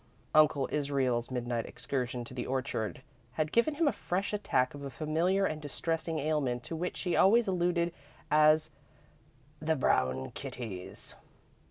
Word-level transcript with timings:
Uncle 0.33 0.67
Israel's 0.71 1.29
midnight 1.29 1.67
excursion 1.67 2.23
to 2.23 2.33
the 2.33 2.47
orchard 2.47 3.03
had 3.33 3.51
given 3.51 3.75
him 3.75 3.87
a 3.87 3.91
fresh 3.91 4.33
attack 4.33 4.73
of 4.73 4.81
a 4.83 4.89
familiar 4.89 5.45
and 5.45 5.61
distressing 5.61 6.17
ailment 6.17 6.63
to 6.63 6.75
which 6.75 7.01
he 7.01 7.15
always 7.15 7.47
alluded 7.47 7.93
as 8.31 8.71
"the 9.59 9.75
brown 9.75 10.31
kittys." 10.31 11.13